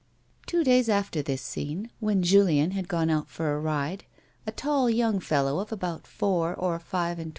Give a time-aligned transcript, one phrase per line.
[0.47, 4.03] Two days after this scene, when Julien had gone out for a ride,
[4.47, 7.29] a tall, young fellow of about four or five and A WOMAN'S LIFK.